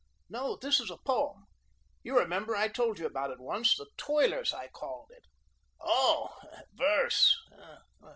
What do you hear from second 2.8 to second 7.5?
you about it once. 'The Toilers,' I called it." "Oh, verse!